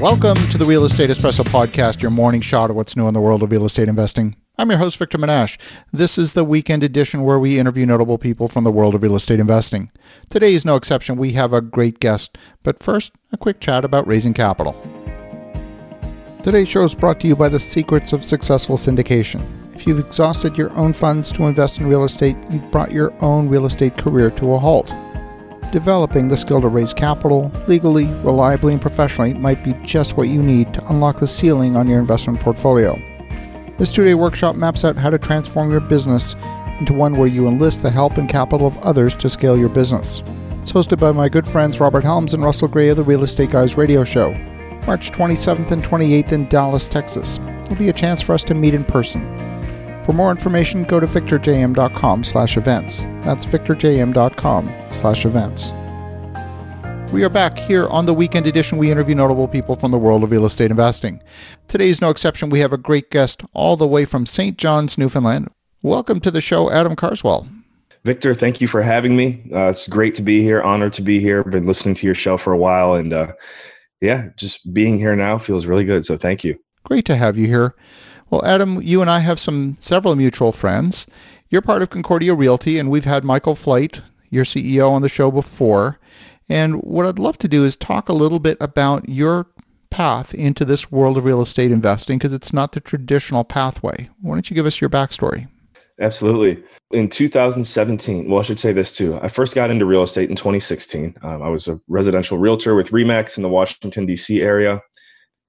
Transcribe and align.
Welcome 0.00 0.38
to 0.48 0.56
the 0.56 0.64
Real 0.64 0.86
Estate 0.86 1.10
Espresso 1.10 1.44
Podcast, 1.44 2.00
your 2.00 2.10
morning 2.10 2.40
shot 2.40 2.70
of 2.70 2.76
what's 2.76 2.96
new 2.96 3.06
in 3.06 3.12
the 3.12 3.20
world 3.20 3.42
of 3.42 3.52
real 3.52 3.66
estate 3.66 3.86
investing. 3.86 4.34
I'm 4.56 4.70
your 4.70 4.78
host, 4.78 4.96
Victor 4.96 5.18
Menasce. 5.18 5.58
This 5.92 6.16
is 6.16 6.32
the 6.32 6.42
weekend 6.42 6.82
edition 6.82 7.22
where 7.22 7.38
we 7.38 7.58
interview 7.58 7.84
notable 7.84 8.16
people 8.16 8.48
from 8.48 8.64
the 8.64 8.70
world 8.72 8.94
of 8.94 9.02
real 9.02 9.14
estate 9.14 9.40
investing. 9.40 9.90
Today 10.30 10.54
is 10.54 10.64
no 10.64 10.76
exception. 10.76 11.18
We 11.18 11.32
have 11.32 11.52
a 11.52 11.60
great 11.60 12.00
guest. 12.00 12.38
But 12.62 12.82
first, 12.82 13.12
a 13.30 13.36
quick 13.36 13.60
chat 13.60 13.84
about 13.84 14.06
raising 14.06 14.32
capital. 14.32 14.72
Today's 16.42 16.70
show 16.70 16.84
is 16.84 16.94
brought 16.94 17.20
to 17.20 17.28
you 17.28 17.36
by 17.36 17.50
the 17.50 17.60
secrets 17.60 18.14
of 18.14 18.24
successful 18.24 18.78
syndication. 18.78 19.46
If 19.74 19.86
you've 19.86 19.98
exhausted 19.98 20.56
your 20.56 20.72
own 20.78 20.94
funds 20.94 21.30
to 21.32 21.44
invest 21.44 21.78
in 21.78 21.86
real 21.86 22.04
estate, 22.04 22.38
you've 22.48 22.70
brought 22.70 22.90
your 22.90 23.12
own 23.22 23.50
real 23.50 23.66
estate 23.66 23.98
career 23.98 24.30
to 24.30 24.54
a 24.54 24.58
halt. 24.58 24.90
Developing 25.72 26.26
the 26.26 26.36
skill 26.36 26.60
to 26.60 26.68
raise 26.68 26.92
capital 26.92 27.52
legally, 27.68 28.06
reliably, 28.24 28.72
and 28.72 28.82
professionally 28.82 29.34
might 29.34 29.62
be 29.62 29.72
just 29.84 30.16
what 30.16 30.28
you 30.28 30.42
need 30.42 30.74
to 30.74 30.84
unlock 30.88 31.20
the 31.20 31.28
ceiling 31.28 31.76
on 31.76 31.86
your 31.86 32.00
investment 32.00 32.40
portfolio. 32.40 33.00
This 33.78 33.92
two 33.92 34.04
day 34.04 34.14
workshop 34.14 34.56
maps 34.56 34.84
out 34.84 34.96
how 34.96 35.10
to 35.10 35.18
transform 35.18 35.70
your 35.70 35.80
business 35.80 36.34
into 36.80 36.92
one 36.92 37.16
where 37.16 37.28
you 37.28 37.46
enlist 37.46 37.82
the 37.82 37.90
help 37.90 38.16
and 38.16 38.28
capital 38.28 38.66
of 38.66 38.78
others 38.78 39.14
to 39.16 39.28
scale 39.28 39.56
your 39.56 39.68
business. 39.68 40.22
It's 40.62 40.72
hosted 40.72 40.98
by 40.98 41.12
my 41.12 41.28
good 41.28 41.46
friends 41.46 41.78
Robert 41.78 42.02
Helms 42.02 42.34
and 42.34 42.42
Russell 42.42 42.68
Gray 42.68 42.88
of 42.88 42.96
the 42.96 43.04
Real 43.04 43.22
Estate 43.22 43.50
Guys 43.50 43.76
radio 43.76 44.02
show. 44.02 44.32
March 44.86 45.12
27th 45.12 45.70
and 45.70 45.84
28th 45.84 46.32
in 46.32 46.48
Dallas, 46.48 46.88
Texas. 46.88 47.38
It'll 47.64 47.76
be 47.76 47.90
a 47.90 47.92
chance 47.92 48.20
for 48.20 48.32
us 48.32 48.42
to 48.44 48.54
meet 48.54 48.74
in 48.74 48.84
person. 48.84 49.22
For 50.10 50.14
more 50.14 50.32
information, 50.32 50.82
go 50.82 50.98
to 50.98 51.06
victorjm.com 51.06 52.24
slash 52.24 52.56
events. 52.56 53.04
That's 53.20 53.46
victorjm.com 53.46 54.68
slash 54.90 55.24
events. 55.24 55.70
We 57.12 57.22
are 57.22 57.28
back 57.28 57.56
here 57.56 57.86
on 57.86 58.06
the 58.06 58.12
weekend 58.12 58.48
edition. 58.48 58.76
We 58.76 58.90
interview 58.90 59.14
notable 59.14 59.46
people 59.46 59.76
from 59.76 59.92
the 59.92 59.98
world 59.98 60.24
of 60.24 60.32
real 60.32 60.46
estate 60.46 60.72
investing. 60.72 61.22
Today 61.68 61.88
is 61.88 62.00
no 62.00 62.10
exception. 62.10 62.50
We 62.50 62.58
have 62.58 62.72
a 62.72 62.76
great 62.76 63.12
guest 63.12 63.42
all 63.52 63.76
the 63.76 63.86
way 63.86 64.04
from 64.04 64.26
St. 64.26 64.58
John's, 64.58 64.98
Newfoundland. 64.98 65.48
Welcome 65.80 66.18
to 66.22 66.32
the 66.32 66.40
show, 66.40 66.72
Adam 66.72 66.96
Carswell. 66.96 67.46
Victor, 68.02 68.34
thank 68.34 68.60
you 68.60 68.66
for 68.66 68.82
having 68.82 69.14
me. 69.14 69.48
Uh, 69.54 69.68
it's 69.68 69.86
great 69.86 70.16
to 70.16 70.22
be 70.22 70.42
here. 70.42 70.60
Honored 70.60 70.92
to 70.94 71.02
be 71.02 71.20
here. 71.20 71.44
Been 71.44 71.66
listening 71.66 71.94
to 71.94 72.06
your 72.06 72.16
show 72.16 72.36
for 72.36 72.52
a 72.52 72.58
while, 72.58 72.94
and 72.94 73.12
uh, 73.12 73.32
yeah, 74.00 74.30
just 74.36 74.74
being 74.74 74.98
here 74.98 75.14
now 75.14 75.38
feels 75.38 75.66
really 75.66 75.84
good. 75.84 76.04
So 76.04 76.16
thank 76.16 76.42
you. 76.42 76.58
Great 76.82 77.04
to 77.04 77.14
have 77.14 77.38
you 77.38 77.46
here. 77.46 77.76
Well, 78.30 78.44
Adam, 78.44 78.80
you 78.80 79.00
and 79.00 79.10
I 79.10 79.18
have 79.18 79.40
some 79.40 79.76
several 79.80 80.14
mutual 80.14 80.52
friends. 80.52 81.06
You're 81.48 81.62
part 81.62 81.82
of 81.82 81.90
Concordia 81.90 82.32
Realty, 82.32 82.78
and 82.78 82.88
we've 82.88 83.04
had 83.04 83.24
Michael 83.24 83.56
Flight, 83.56 84.00
your 84.30 84.44
CEO, 84.44 84.88
on 84.88 85.02
the 85.02 85.08
show 85.08 85.32
before. 85.32 85.98
And 86.48 86.76
what 86.82 87.06
I'd 87.06 87.18
love 87.18 87.38
to 87.38 87.48
do 87.48 87.64
is 87.64 87.74
talk 87.74 88.08
a 88.08 88.12
little 88.12 88.38
bit 88.38 88.56
about 88.60 89.08
your 89.08 89.46
path 89.90 90.32
into 90.32 90.64
this 90.64 90.92
world 90.92 91.18
of 91.18 91.24
real 91.24 91.42
estate 91.42 91.72
investing 91.72 92.18
because 92.18 92.32
it's 92.32 92.52
not 92.52 92.70
the 92.70 92.80
traditional 92.80 93.42
pathway. 93.42 94.08
Why 94.20 94.36
don't 94.36 94.48
you 94.48 94.54
give 94.54 94.66
us 94.66 94.80
your 94.80 94.90
backstory? 94.90 95.48
Absolutely. 96.00 96.62
In 96.92 97.08
2017, 97.08 98.30
well, 98.30 98.40
I 98.40 98.42
should 98.42 98.58
say 98.60 98.72
this 98.72 98.96
too. 98.96 99.18
I 99.20 99.28
first 99.28 99.54
got 99.56 99.70
into 99.70 99.84
real 99.84 100.04
estate 100.04 100.30
in 100.30 100.36
2016. 100.36 101.16
Um, 101.22 101.42
I 101.42 101.48
was 101.48 101.66
a 101.66 101.80
residential 101.88 102.38
realtor 102.38 102.76
with 102.76 102.90
Remax 102.90 103.36
in 103.36 103.42
the 103.42 103.48
Washington, 103.48 104.06
D.C. 104.06 104.40
area. 104.40 104.80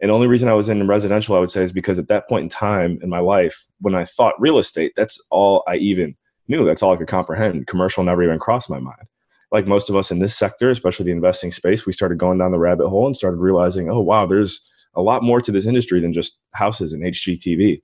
And 0.01 0.09
the 0.09 0.15
only 0.15 0.27
reason 0.27 0.49
I 0.49 0.53
was 0.53 0.67
in 0.67 0.87
residential, 0.87 1.35
I 1.35 1.39
would 1.39 1.51
say, 1.51 1.63
is 1.63 1.71
because 1.71 1.99
at 1.99 2.07
that 2.07 2.27
point 2.27 2.43
in 2.43 2.49
time 2.49 2.99
in 3.03 3.09
my 3.09 3.19
life, 3.19 3.65
when 3.79 3.93
I 3.93 4.05
thought 4.05 4.39
real 4.39 4.57
estate, 4.57 4.93
that's 4.95 5.23
all 5.29 5.63
I 5.67 5.75
even 5.75 6.15
knew. 6.47 6.65
That's 6.65 6.81
all 6.81 6.93
I 6.93 6.97
could 6.97 7.07
comprehend. 7.07 7.67
Commercial 7.67 8.03
never 8.03 8.23
even 8.23 8.39
crossed 8.39 8.69
my 8.69 8.79
mind. 8.79 9.07
Like 9.51 9.67
most 9.67 9.89
of 9.89 9.95
us 9.95 10.09
in 10.09 10.19
this 10.19 10.35
sector, 10.35 10.71
especially 10.71 11.05
the 11.05 11.11
investing 11.11 11.51
space, 11.51 11.85
we 11.85 11.93
started 11.93 12.17
going 12.17 12.39
down 12.39 12.51
the 12.51 12.57
rabbit 12.57 12.89
hole 12.89 13.05
and 13.05 13.15
started 13.15 13.37
realizing, 13.37 13.89
oh, 13.89 13.99
wow, 13.99 14.25
there's 14.25 14.67
a 14.95 15.01
lot 15.01 15.23
more 15.23 15.39
to 15.39 15.51
this 15.51 15.67
industry 15.67 15.99
than 15.99 16.13
just 16.13 16.41
houses 16.53 16.93
and 16.93 17.03
HGTV. 17.03 17.81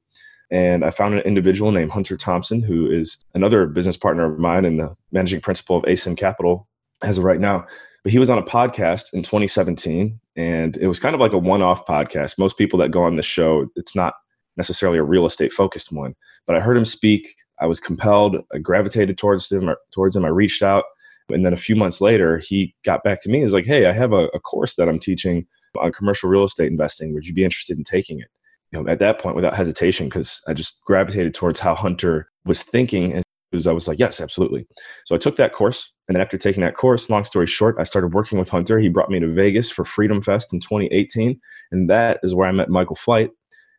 And 0.50 0.86
I 0.86 0.92
found 0.92 1.14
an 1.14 1.22
individual 1.22 1.72
named 1.72 1.92
Hunter 1.92 2.18
Thompson, 2.18 2.64
who 2.64 2.90
is 2.90 3.24
another 3.34 3.68
business 3.68 3.98
partner 3.98 4.32
of 4.32 4.40
mine 4.40 4.66
and 4.66 4.80
the 4.80 4.96
managing 5.12 5.42
principal 5.42 5.78
of 5.78 5.84
Asym 5.84 6.18
Capital 6.18 6.68
as 7.04 7.18
of 7.18 7.26
right 7.26 7.40
now. 7.40 7.66
But 8.08 8.14
he 8.14 8.20
was 8.20 8.30
on 8.30 8.38
a 8.38 8.42
podcast 8.42 9.14
in 9.14 9.22
2017, 9.22 10.18
and 10.38 10.78
it 10.78 10.88
was 10.88 10.98
kind 10.98 11.14
of 11.14 11.20
like 11.20 11.34
a 11.34 11.38
one 11.38 11.62
off 11.62 11.86
podcast. 11.86 12.40
Most 12.40 12.58
people 12.58 12.80
that 12.80 12.90
go 12.90 13.04
on 13.04 13.18
the 13.18 13.22
show, 13.22 13.68
it's 13.76 13.98
not 13.98 14.14
necessarily 14.56 14.98
a 14.98 15.04
real 15.04 15.26
estate 15.26 15.52
focused 15.52 15.92
one. 15.92 16.16
But 16.46 16.56
I 16.56 16.62
heard 16.62 16.78
him 16.78 16.86
speak. 16.86 17.36
I 17.60 17.66
was 17.66 17.82
compelled. 17.82 18.38
I 18.54 18.60
gravitated 18.60 19.18
towards 19.18 19.52
him. 19.52 19.70
Towards 19.92 20.16
him, 20.16 20.24
I 20.24 20.30
reached 20.30 20.64
out, 20.64 20.86
and 21.28 21.46
then 21.46 21.52
a 21.52 21.58
few 21.58 21.76
months 21.76 22.00
later, 22.00 22.38
he 22.38 22.74
got 22.86 23.04
back 23.04 23.22
to 23.24 23.30
me. 23.30 23.42
He's 23.42 23.54
like, 23.54 23.66
"Hey, 23.66 23.88
I 23.88 23.92
have 23.92 24.14
a, 24.14 24.28
a 24.28 24.40
course 24.40 24.76
that 24.76 24.88
I'm 24.88 25.00
teaching 25.00 25.46
on 25.78 25.92
commercial 25.92 26.30
real 26.30 26.46
estate 26.46 26.72
investing. 26.72 27.14
Would 27.14 27.28
you 27.28 27.34
be 27.34 27.44
interested 27.44 27.78
in 27.78 27.84
taking 27.84 28.22
it?" 28.22 28.30
You 28.72 28.82
know, 28.82 28.90
at 28.90 29.00
that 29.00 29.20
point, 29.20 29.36
without 29.36 29.54
hesitation, 29.54 30.06
because 30.06 30.42
I 30.48 30.54
just 30.54 30.82
gravitated 30.86 31.34
towards 31.34 31.60
how 31.60 31.76
Hunter 31.76 32.30
was 32.46 32.64
thinking, 32.64 33.22
I 33.54 33.72
was 33.72 33.88
like, 33.88 34.00
"Yes, 34.00 34.20
absolutely." 34.22 34.68
So 35.06 35.16
I 35.16 35.18
took 35.18 35.36
that 35.38 35.54
course. 35.54 35.94
And 36.08 36.16
then 36.16 36.22
after 36.22 36.38
taking 36.38 36.64
that 36.64 36.76
course, 36.76 37.10
long 37.10 37.24
story 37.24 37.48
short, 37.48 37.76
I 37.80 37.84
started 37.84 38.14
working 38.14 38.40
with 38.40 38.50
Hunter. 38.50 38.80
He 38.80 38.90
brought 38.90 39.10
me 39.10 39.20
to 39.20 39.28
Vegas 39.28 39.70
for 39.70 39.84
Freedom 39.84 40.22
Fest 40.22 40.54
in 40.54 40.60
2018. 40.60 41.40
And 41.72 41.90
that 41.90 42.20
is 42.24 42.34
where 42.34 42.48
I 42.48 42.52
met 42.52 42.70
Michael 42.70 42.96
Flight. 42.96 43.32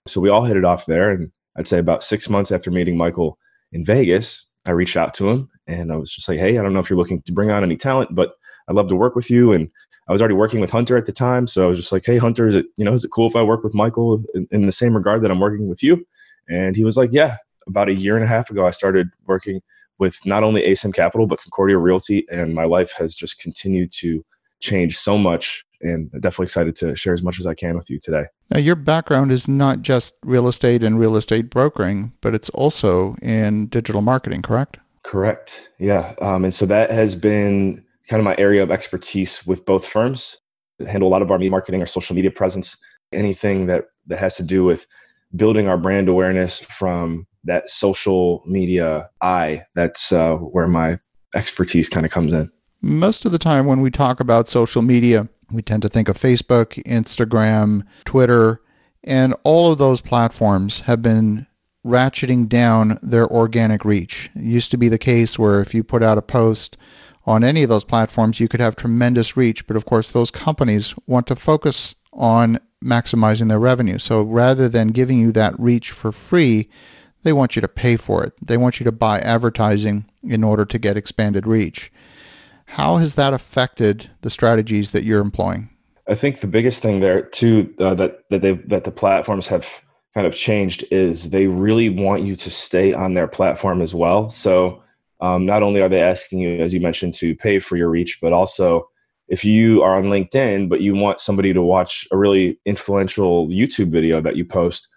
So 0.06 0.20
we 0.20 0.28
all 0.28 0.44
hit 0.44 0.56
it 0.56 0.64
off 0.64 0.86
there. 0.86 1.10
And 1.10 1.30
I'd 1.56 1.66
say 1.66 1.78
about 1.78 2.02
six 2.02 2.28
months 2.28 2.52
after 2.52 2.70
meeting 2.70 2.96
Michael 2.96 3.38
in 3.72 3.84
Vegas, 3.84 4.46
I 4.66 4.72
reached 4.72 4.96
out 4.96 5.14
to 5.14 5.28
him 5.28 5.48
and 5.66 5.92
I 5.92 5.96
was 5.96 6.12
just 6.12 6.28
like, 6.28 6.38
hey, 6.38 6.58
I 6.58 6.62
don't 6.62 6.72
know 6.72 6.80
if 6.80 6.90
you're 6.90 6.98
looking 6.98 7.22
to 7.22 7.32
bring 7.32 7.50
on 7.50 7.62
any 7.62 7.76
talent, 7.76 8.14
but 8.14 8.32
I'd 8.68 8.76
love 8.76 8.88
to 8.88 8.96
work 8.96 9.16
with 9.16 9.30
you. 9.30 9.52
And 9.52 9.70
I 10.08 10.12
was 10.12 10.20
already 10.20 10.34
working 10.34 10.60
with 10.60 10.70
Hunter 10.70 10.96
at 10.96 11.06
the 11.06 11.12
time. 11.12 11.46
So 11.46 11.64
I 11.64 11.68
was 11.68 11.78
just 11.78 11.92
like, 11.92 12.04
hey, 12.04 12.18
Hunter, 12.18 12.48
is 12.48 12.54
it, 12.54 12.66
you 12.76 12.84
know, 12.84 12.92
is 12.92 13.04
it 13.04 13.10
cool 13.10 13.26
if 13.26 13.36
I 13.36 13.42
work 13.42 13.64
with 13.64 13.74
Michael 13.74 14.22
in, 14.34 14.46
in 14.50 14.66
the 14.66 14.72
same 14.72 14.94
regard 14.94 15.22
that 15.22 15.30
I'm 15.30 15.40
working 15.40 15.68
with 15.68 15.82
you? 15.82 16.06
And 16.48 16.76
he 16.76 16.84
was 16.84 16.96
like, 16.96 17.10
yeah. 17.12 17.36
About 17.68 17.88
a 17.88 17.94
year 17.94 18.16
and 18.16 18.24
a 18.24 18.28
half 18.28 18.50
ago, 18.50 18.66
I 18.66 18.70
started 18.70 19.08
working 19.26 19.60
with 19.98 20.18
not 20.24 20.42
only 20.42 20.62
Asym 20.62 20.94
Capital, 20.94 21.26
but 21.26 21.40
Concordia 21.40 21.78
Realty. 21.78 22.26
And 22.30 22.54
my 22.54 22.64
life 22.64 22.92
has 22.98 23.14
just 23.14 23.40
continued 23.40 23.92
to 23.98 24.24
change 24.60 24.96
so 24.96 25.18
much. 25.18 25.64
And 25.80 26.10
I'm 26.12 26.20
definitely 26.20 26.44
excited 26.44 26.74
to 26.76 26.96
share 26.96 27.14
as 27.14 27.22
much 27.22 27.38
as 27.38 27.46
I 27.46 27.54
can 27.54 27.76
with 27.76 27.88
you 27.88 27.98
today. 27.98 28.24
Now, 28.50 28.58
your 28.58 28.74
background 28.74 29.30
is 29.30 29.46
not 29.46 29.82
just 29.82 30.14
real 30.24 30.48
estate 30.48 30.82
and 30.82 30.98
real 30.98 31.16
estate 31.16 31.50
brokering, 31.50 32.12
but 32.20 32.34
it's 32.34 32.50
also 32.50 33.16
in 33.22 33.66
digital 33.66 34.00
marketing, 34.00 34.42
correct? 34.42 34.78
Correct. 35.04 35.70
Yeah. 35.78 36.14
Um, 36.20 36.44
and 36.44 36.54
so 36.54 36.66
that 36.66 36.90
has 36.90 37.14
been 37.14 37.84
kind 38.08 38.20
of 38.20 38.24
my 38.24 38.34
area 38.38 38.62
of 38.62 38.70
expertise 38.70 39.46
with 39.46 39.64
both 39.64 39.86
firms. 39.86 40.36
I 40.84 40.90
handle 40.90 41.08
a 41.08 41.12
lot 41.12 41.22
of 41.22 41.30
our 41.30 41.38
media 41.38 41.50
marketing, 41.50 41.80
our 41.80 41.86
social 41.86 42.16
media 42.16 42.30
presence, 42.30 42.76
anything 43.12 43.66
that, 43.66 43.84
that 44.06 44.18
has 44.18 44.36
to 44.36 44.42
do 44.42 44.64
with 44.64 44.86
building 45.36 45.68
our 45.68 45.76
brand 45.76 46.08
awareness 46.08 46.60
from 46.60 47.26
that 47.48 47.68
social 47.68 48.42
media 48.46 49.10
eye. 49.20 49.64
That's 49.74 50.12
uh, 50.12 50.36
where 50.36 50.68
my 50.68 50.98
expertise 51.34 51.88
kind 51.88 52.06
of 52.06 52.12
comes 52.12 52.32
in. 52.32 52.50
Most 52.80 53.24
of 53.24 53.32
the 53.32 53.38
time, 53.38 53.66
when 53.66 53.80
we 53.80 53.90
talk 53.90 54.20
about 54.20 54.48
social 54.48 54.82
media, 54.82 55.28
we 55.50 55.62
tend 55.62 55.82
to 55.82 55.88
think 55.88 56.08
of 56.08 56.16
Facebook, 56.16 56.82
Instagram, 56.84 57.84
Twitter, 58.04 58.60
and 59.02 59.34
all 59.42 59.72
of 59.72 59.78
those 59.78 60.00
platforms 60.00 60.80
have 60.80 61.02
been 61.02 61.46
ratcheting 61.84 62.48
down 62.48 62.98
their 63.02 63.26
organic 63.26 63.84
reach. 63.84 64.30
It 64.36 64.42
used 64.42 64.70
to 64.72 64.76
be 64.76 64.88
the 64.88 64.98
case 64.98 65.38
where 65.38 65.60
if 65.60 65.74
you 65.74 65.82
put 65.82 66.02
out 66.02 66.18
a 66.18 66.22
post 66.22 66.76
on 67.24 67.44
any 67.44 67.62
of 67.62 67.68
those 67.68 67.84
platforms, 67.84 68.40
you 68.40 68.48
could 68.48 68.60
have 68.60 68.76
tremendous 68.76 69.36
reach. 69.36 69.66
But 69.66 69.76
of 69.76 69.84
course, 69.84 70.10
those 70.10 70.30
companies 70.30 70.94
want 71.06 71.26
to 71.28 71.36
focus 71.36 71.94
on 72.12 72.58
maximizing 72.84 73.48
their 73.48 73.58
revenue. 73.58 73.98
So 73.98 74.22
rather 74.22 74.68
than 74.68 74.88
giving 74.88 75.18
you 75.18 75.32
that 75.32 75.58
reach 75.58 75.90
for 75.90 76.12
free, 76.12 76.68
they 77.28 77.32
want 77.34 77.56
you 77.56 77.60
to 77.60 77.68
pay 77.68 77.96
for 77.98 78.24
it. 78.24 78.32
They 78.40 78.56
want 78.56 78.80
you 78.80 78.84
to 78.84 78.90
buy 78.90 79.18
advertising 79.18 80.06
in 80.22 80.42
order 80.42 80.64
to 80.64 80.78
get 80.78 80.96
expanded 80.96 81.46
reach. 81.46 81.92
How 82.64 82.96
has 82.96 83.16
that 83.16 83.34
affected 83.34 84.08
the 84.22 84.30
strategies 84.30 84.92
that 84.92 85.04
you're 85.04 85.20
employing? 85.20 85.68
I 86.08 86.14
think 86.14 86.40
the 86.40 86.46
biggest 86.46 86.80
thing 86.80 87.00
there 87.00 87.20
too 87.20 87.74
uh, 87.80 87.92
that 87.96 88.20
that 88.30 88.40
they 88.40 88.52
that 88.52 88.84
the 88.84 88.90
platforms 88.90 89.46
have 89.48 89.82
kind 90.14 90.26
of 90.26 90.34
changed 90.34 90.86
is 90.90 91.28
they 91.28 91.48
really 91.48 91.90
want 91.90 92.22
you 92.22 92.34
to 92.34 92.50
stay 92.50 92.94
on 92.94 93.12
their 93.12 93.28
platform 93.28 93.82
as 93.82 93.94
well. 93.94 94.30
So 94.30 94.82
um, 95.20 95.44
not 95.44 95.62
only 95.62 95.82
are 95.82 95.90
they 95.90 96.00
asking 96.00 96.38
you, 96.38 96.62
as 96.62 96.72
you 96.72 96.80
mentioned, 96.80 97.12
to 97.16 97.36
pay 97.36 97.58
for 97.58 97.76
your 97.76 97.90
reach, 97.90 98.20
but 98.22 98.32
also 98.32 98.88
if 99.28 99.44
you 99.44 99.82
are 99.82 99.98
on 99.98 100.04
LinkedIn, 100.04 100.70
but 100.70 100.80
you 100.80 100.94
want 100.94 101.20
somebody 101.20 101.52
to 101.52 101.60
watch 101.60 102.08
a 102.10 102.16
really 102.16 102.58
influential 102.64 103.48
YouTube 103.48 103.90
video 103.90 104.22
that 104.22 104.36
you 104.36 104.46
post, 104.46 104.88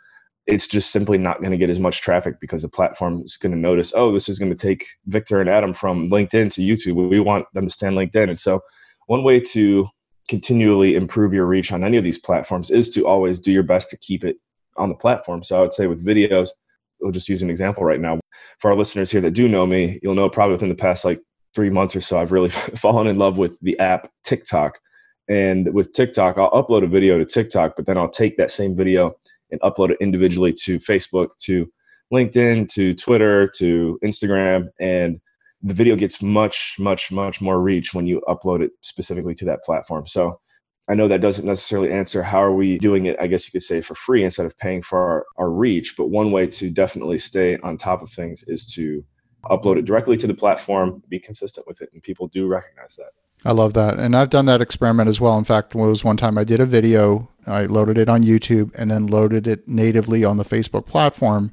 it's 0.47 0.67
just 0.67 0.91
simply 0.91 1.17
not 1.17 1.39
going 1.39 1.51
to 1.51 1.57
get 1.57 1.69
as 1.69 1.79
much 1.79 2.01
traffic 2.01 2.39
because 2.39 2.61
the 2.61 2.69
platform 2.69 3.21
is 3.23 3.37
going 3.37 3.51
to 3.51 3.57
notice, 3.57 3.93
oh, 3.95 4.11
this 4.11 4.27
is 4.27 4.39
going 4.39 4.53
to 4.53 4.57
take 4.57 4.85
Victor 5.05 5.39
and 5.39 5.49
Adam 5.49 5.73
from 5.73 6.09
LinkedIn 6.09 6.51
to 6.53 6.61
YouTube. 6.61 7.09
We 7.09 7.19
want 7.19 7.45
them 7.53 7.65
to 7.65 7.73
stay 7.73 7.87
LinkedIn. 7.87 8.29
And 8.29 8.39
so, 8.39 8.61
one 9.07 9.23
way 9.23 9.39
to 9.39 9.87
continually 10.29 10.95
improve 10.95 11.33
your 11.33 11.45
reach 11.45 11.71
on 11.71 11.83
any 11.83 11.97
of 11.97 12.03
these 12.03 12.19
platforms 12.19 12.71
is 12.71 12.89
to 12.89 13.05
always 13.05 13.39
do 13.39 13.51
your 13.51 13.63
best 13.63 13.89
to 13.89 13.97
keep 13.97 14.23
it 14.23 14.37
on 14.77 14.89
the 14.89 14.95
platform. 14.95 15.43
So, 15.43 15.57
I 15.57 15.61
would 15.61 15.73
say 15.73 15.87
with 15.87 16.05
videos, 16.05 16.49
we'll 16.99 17.11
just 17.11 17.29
use 17.29 17.43
an 17.43 17.49
example 17.49 17.83
right 17.83 17.99
now. 17.99 18.19
For 18.59 18.71
our 18.71 18.77
listeners 18.77 19.11
here 19.11 19.21
that 19.21 19.31
do 19.31 19.47
know 19.47 19.67
me, 19.67 19.99
you'll 20.01 20.15
know 20.15 20.29
probably 20.29 20.53
within 20.53 20.69
the 20.69 20.75
past 20.75 21.05
like 21.05 21.21
three 21.53 21.69
months 21.69 21.95
or 21.95 22.01
so, 22.01 22.19
I've 22.19 22.31
really 22.31 22.49
fallen 22.77 23.07
in 23.07 23.17
love 23.17 23.37
with 23.37 23.59
the 23.61 23.77
app 23.79 24.09
TikTok. 24.23 24.79
And 25.27 25.73
with 25.73 25.93
TikTok, 25.93 26.37
I'll 26.37 26.51
upload 26.51 26.83
a 26.83 26.87
video 26.87 27.17
to 27.17 27.25
TikTok, 27.25 27.75
but 27.75 27.85
then 27.85 27.97
I'll 27.97 28.09
take 28.09 28.37
that 28.37 28.51
same 28.51 28.75
video 28.75 29.15
and 29.51 29.61
upload 29.61 29.91
it 29.91 29.97
individually 30.01 30.53
to 30.63 30.79
Facebook, 30.79 31.29
to 31.43 31.71
LinkedIn, 32.13 32.67
to 32.69 32.93
Twitter, 32.95 33.47
to 33.57 33.99
Instagram. 34.03 34.67
And 34.79 35.19
the 35.61 35.73
video 35.73 35.95
gets 35.95 36.21
much, 36.21 36.75
much, 36.79 37.11
much 37.11 37.41
more 37.41 37.61
reach 37.61 37.93
when 37.93 38.07
you 38.07 38.21
upload 38.27 38.61
it 38.61 38.71
specifically 38.81 39.35
to 39.35 39.45
that 39.45 39.63
platform. 39.63 40.07
So 40.07 40.39
I 40.89 40.95
know 40.95 41.07
that 41.07 41.21
doesn't 41.21 41.45
necessarily 41.45 41.91
answer 41.91 42.23
how 42.23 42.41
are 42.41 42.53
we 42.53 42.77
doing 42.79 43.05
it, 43.05 43.15
I 43.19 43.27
guess 43.27 43.45
you 43.45 43.51
could 43.51 43.61
say 43.61 43.81
for 43.81 43.95
free 43.95 44.23
instead 44.23 44.45
of 44.45 44.57
paying 44.57 44.81
for 44.81 44.99
our, 44.99 45.25
our 45.37 45.49
reach. 45.49 45.95
But 45.95 46.09
one 46.09 46.31
way 46.31 46.47
to 46.47 46.69
definitely 46.69 47.19
stay 47.19 47.57
on 47.59 47.77
top 47.77 48.01
of 48.01 48.09
things 48.09 48.43
is 48.47 48.65
to 48.73 49.05
upload 49.45 49.77
it 49.77 49.85
directly 49.85 50.17
to 50.17 50.27
the 50.27 50.33
platform, 50.33 51.01
be 51.07 51.19
consistent 51.19 51.67
with 51.67 51.81
it, 51.81 51.89
and 51.93 52.01
people 52.01 52.27
do 52.27 52.47
recognize 52.47 52.95
that. 52.95 53.11
I 53.43 53.51
love 53.51 53.73
that. 53.73 53.99
And 53.99 54.15
I've 54.15 54.29
done 54.29 54.45
that 54.45 54.61
experiment 54.61 55.09
as 55.09 55.19
well. 55.19 55.37
In 55.37 55.43
fact, 55.43 55.73
it 55.73 55.77
was 55.77 56.03
one 56.03 56.17
time 56.17 56.37
I 56.37 56.43
did 56.43 56.59
a 56.59 56.65
video, 56.65 57.29
I 57.47 57.63
loaded 57.63 57.97
it 57.97 58.09
on 58.09 58.23
YouTube 58.23 58.71
and 58.75 58.91
then 58.91 59.07
loaded 59.07 59.47
it 59.47 59.67
natively 59.67 60.23
on 60.23 60.37
the 60.37 60.45
Facebook 60.45 60.85
platform, 60.85 61.51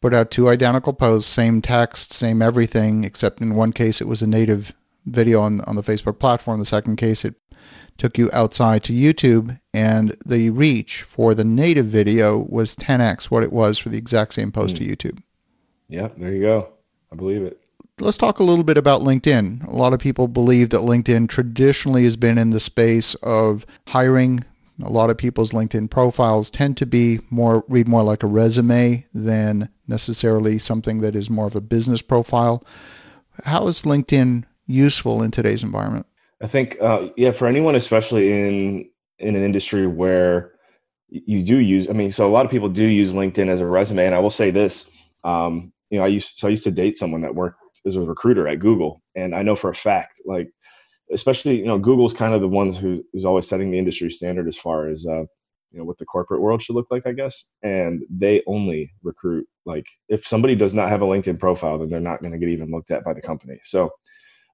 put 0.00 0.14
out 0.14 0.30
two 0.30 0.48
identical 0.48 0.92
posts, 0.92 1.30
same 1.30 1.60
text, 1.62 2.12
same 2.12 2.40
everything, 2.40 3.02
except 3.04 3.40
in 3.40 3.56
one 3.56 3.72
case 3.72 4.00
it 4.00 4.06
was 4.06 4.22
a 4.22 4.26
native 4.26 4.72
video 5.04 5.40
on, 5.40 5.62
on 5.62 5.74
the 5.74 5.82
Facebook 5.82 6.20
platform. 6.20 6.60
The 6.60 6.64
second 6.66 6.96
case 6.96 7.24
it 7.24 7.34
took 7.98 8.16
you 8.16 8.30
outside 8.32 8.84
to 8.84 8.92
YouTube 8.92 9.58
and 9.74 10.16
the 10.24 10.50
reach 10.50 11.02
for 11.02 11.34
the 11.34 11.44
native 11.44 11.86
video 11.86 12.38
was 12.38 12.76
10x 12.76 13.24
what 13.24 13.42
it 13.42 13.52
was 13.52 13.78
for 13.78 13.88
the 13.88 13.98
exact 13.98 14.34
same 14.34 14.52
post 14.52 14.76
mm. 14.76 14.78
to 14.78 14.84
YouTube. 14.84 15.22
Yeah, 15.88 16.08
there 16.16 16.32
you 16.32 16.42
go. 16.42 16.68
I 17.12 17.16
believe 17.16 17.42
it. 17.42 17.60
Let's 18.00 18.16
talk 18.16 18.38
a 18.38 18.44
little 18.44 18.64
bit 18.64 18.78
about 18.78 19.02
LinkedIn. 19.02 19.66
A 19.66 19.76
lot 19.76 19.92
of 19.92 20.00
people 20.00 20.26
believe 20.26 20.70
that 20.70 20.80
LinkedIn 20.80 21.28
traditionally 21.28 22.04
has 22.04 22.16
been 22.16 22.38
in 22.38 22.48
the 22.48 22.60
space 22.60 23.14
of 23.16 23.66
hiring. 23.88 24.42
A 24.82 24.88
lot 24.88 25.10
of 25.10 25.18
people's 25.18 25.52
LinkedIn 25.52 25.90
profiles 25.90 26.48
tend 26.50 26.78
to 26.78 26.86
be 26.86 27.20
more 27.28 27.62
read 27.68 27.86
more 27.86 28.02
like 28.02 28.22
a 28.22 28.26
resume 28.26 29.06
than 29.12 29.68
necessarily 29.86 30.58
something 30.58 31.02
that 31.02 31.14
is 31.14 31.28
more 31.28 31.46
of 31.46 31.54
a 31.54 31.60
business 31.60 32.00
profile. 32.00 32.64
How 33.44 33.66
is 33.66 33.82
LinkedIn 33.82 34.44
useful 34.66 35.22
in 35.22 35.30
today's 35.30 35.62
environment? 35.62 36.06
I 36.42 36.46
think, 36.46 36.78
uh, 36.80 37.08
yeah, 37.18 37.32
for 37.32 37.46
anyone, 37.46 37.74
especially 37.74 38.32
in 38.32 38.88
in 39.18 39.36
an 39.36 39.42
industry 39.42 39.86
where 39.86 40.52
you 41.10 41.42
do 41.42 41.58
use, 41.58 41.90
I 41.90 41.92
mean, 41.92 42.10
so 42.12 42.26
a 42.26 42.32
lot 42.32 42.46
of 42.46 42.50
people 42.50 42.70
do 42.70 42.84
use 42.84 43.12
LinkedIn 43.12 43.48
as 43.48 43.60
a 43.60 43.66
resume, 43.66 44.06
and 44.06 44.14
I 44.14 44.20
will 44.20 44.30
say 44.30 44.50
this, 44.50 44.88
um, 45.22 45.74
you 45.90 45.98
know, 45.98 46.04
I 46.04 46.08
used 46.08 46.38
so 46.38 46.48
I 46.48 46.50
used 46.50 46.64
to 46.64 46.70
date 46.70 46.96
someone 46.96 47.20
that 47.20 47.34
worked 47.34 47.59
as 47.86 47.96
a 47.96 48.00
recruiter 48.00 48.48
at 48.48 48.58
Google, 48.58 49.00
and 49.14 49.34
I 49.34 49.42
know 49.42 49.56
for 49.56 49.70
a 49.70 49.74
fact, 49.74 50.20
like, 50.24 50.50
especially 51.12 51.58
you 51.58 51.66
know, 51.66 51.78
Google's 51.78 52.14
kind 52.14 52.34
of 52.34 52.40
the 52.40 52.48
ones 52.48 52.78
who 52.78 53.04
is 53.12 53.24
always 53.24 53.48
setting 53.48 53.70
the 53.70 53.78
industry 53.78 54.10
standard 54.10 54.48
as 54.48 54.56
far 54.56 54.88
as 54.88 55.06
uh, 55.06 55.24
you 55.70 55.78
know 55.78 55.84
what 55.84 55.98
the 55.98 56.04
corporate 56.04 56.40
world 56.40 56.62
should 56.62 56.76
look 56.76 56.88
like, 56.90 57.06
I 57.06 57.12
guess, 57.12 57.44
and 57.62 58.02
they 58.10 58.42
only 58.46 58.92
recruit 59.02 59.46
like 59.64 59.86
if 60.08 60.26
somebody 60.26 60.54
does 60.54 60.74
not 60.74 60.88
have 60.88 61.02
a 61.02 61.06
LinkedIn 61.06 61.38
profile, 61.38 61.78
then 61.78 61.90
they're 61.90 62.00
not 62.00 62.20
going 62.20 62.32
to 62.32 62.38
get 62.38 62.48
even 62.48 62.70
looked 62.70 62.90
at 62.90 63.04
by 63.04 63.14
the 63.14 63.20
company. 63.20 63.58
So, 63.62 63.90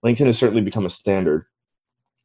LinkedIn 0.04 0.26
has 0.26 0.38
certainly 0.38 0.62
become 0.62 0.86
a 0.86 0.90
standard. 0.90 1.46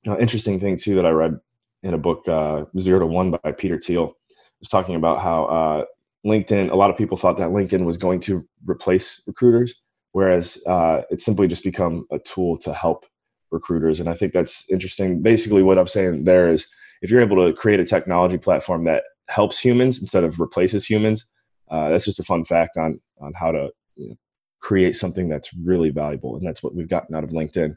Uh, 0.08 0.18
interesting 0.18 0.60
thing 0.60 0.78
too 0.78 0.96
that 0.96 1.06
I 1.06 1.12
read 1.12 1.40
in 1.84 1.94
a 1.94 1.98
book, 1.98 2.28
uh, 2.28 2.66
Zero 2.80 3.00
to 3.00 3.06
One 3.06 3.32
by 3.32 3.52
Peter 3.52 3.80
Thiel, 3.80 4.16
was 4.60 4.70
talking 4.70 4.96
about 4.96 5.22
how 5.22 5.46
uh, 5.46 5.86
LinkedIn, 6.26 6.72
a 6.72 6.76
lot 6.76 6.90
of 6.90 6.98
people 6.98 7.18
thought 7.18 7.38
that 7.38 7.50
LinkedIn 7.50 7.86
was 7.86 7.98
going 7.98 8.20
to 8.22 8.48
replace 8.66 9.22
recruiters, 9.26 9.74
whereas 10.12 10.58
uh, 10.68 11.02
it's 11.10 11.26
simply 11.26 11.48
just 11.48 11.64
become 11.64 12.06
a 12.12 12.20
tool 12.20 12.58
to 12.58 12.74
help 12.74 13.06
recruiters. 13.52 14.00
And 14.00 14.10
I 14.10 14.16
think 14.16 14.34
that's 14.34 14.70
interesting. 14.70 15.22
Basically, 15.22 15.64
what 15.64 15.78
I'm 15.78 15.88
saying 15.88 16.24
there 16.24 16.50
is 16.50 16.68
if 17.02 17.10
you're 17.10 17.22
able 17.22 17.46
to 17.46 17.54
create 17.54 17.80
a 17.80 17.86
technology 17.86 18.38
platform 18.38 18.84
that 18.84 19.04
helps 19.30 19.60
humans 19.60 20.02
instead 20.02 20.24
of 20.24 20.40
replaces 20.40 20.86
humans, 20.86 21.26
uh, 21.70 21.90
that's 21.90 22.06
just 22.06 22.20
a 22.20 22.24
fun 22.24 22.46
fact 22.46 22.78
on 22.78 23.00
on 23.20 23.34
how 23.34 23.52
to 23.52 23.70
you 23.96 24.10
know, 24.10 24.16
create 24.60 24.96
something 24.96 25.30
that's 25.30 25.54
really 25.54 25.90
valuable. 25.90 26.36
And 26.36 26.46
that's 26.46 26.64
what 26.64 26.76
we've 26.76 26.90
gotten 26.90 27.16
out 27.16 27.24
of 27.24 27.32
LinkedIn. 27.32 27.76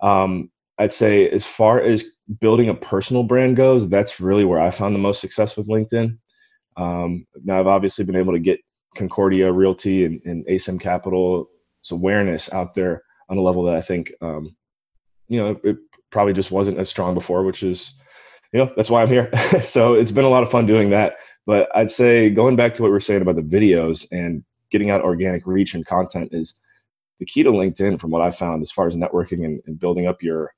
Um, 0.00 0.50
I'd 0.78 0.92
say 0.92 1.28
as 1.28 1.46
far 1.46 1.80
as 1.80 2.04
building 2.40 2.68
a 2.68 2.74
personal 2.74 3.22
brand 3.22 3.56
goes, 3.56 3.88
that's 3.88 4.20
really 4.20 4.44
where 4.44 4.60
I 4.60 4.70
found 4.70 4.94
the 4.94 5.00
most 5.00 5.20
success 5.20 5.56
with 5.56 5.68
LinkedIn. 5.68 6.18
Um, 6.76 7.26
now 7.44 7.60
I've 7.60 7.68
obviously 7.68 8.04
been 8.04 8.16
able 8.16 8.32
to 8.32 8.40
get 8.40 8.58
Concordia 8.96 9.52
Realty 9.52 10.04
and, 10.04 10.20
and 10.24 10.46
Asym 10.46 10.80
Capital's 11.84 12.00
awareness 12.00 12.52
out 12.52 12.74
there 12.74 13.02
on 13.28 13.38
a 13.38 13.42
level 13.42 13.64
that 13.64 13.76
I 13.76 13.80
think, 13.80 14.12
um, 14.20 14.54
you 15.28 15.40
know, 15.40 15.60
it 15.64 15.76
probably 16.10 16.32
just 16.32 16.50
wasn't 16.50 16.78
as 16.78 16.88
strong 16.88 17.14
before, 17.14 17.44
which 17.44 17.62
is, 17.62 17.94
you 18.52 18.58
know, 18.58 18.72
that's 18.76 18.90
why 18.90 19.02
I'm 19.02 19.08
here. 19.08 19.30
so 19.62 19.94
it's 19.94 20.12
been 20.12 20.24
a 20.24 20.30
lot 20.30 20.42
of 20.42 20.50
fun 20.50 20.66
doing 20.66 20.90
that. 20.90 21.16
But 21.46 21.68
I'd 21.74 21.90
say 21.90 22.30
going 22.30 22.56
back 22.56 22.74
to 22.74 22.82
what 22.82 22.90
we 22.90 22.96
are 22.96 23.00
saying 23.00 23.22
about 23.22 23.36
the 23.36 23.42
videos 23.42 24.06
and 24.10 24.44
getting 24.70 24.90
out 24.90 25.02
organic 25.02 25.46
reach 25.46 25.74
and 25.74 25.84
content 25.84 26.30
is 26.32 26.60
the 27.18 27.26
key 27.26 27.42
to 27.42 27.50
LinkedIn, 27.50 28.00
from 28.00 28.10
what 28.10 28.22
I 28.22 28.30
found 28.30 28.62
as 28.62 28.72
far 28.72 28.86
as 28.86 28.96
networking 28.96 29.44
and, 29.44 29.60
and 29.66 29.78
building 29.78 30.06
up 30.06 30.22
your 30.22 30.52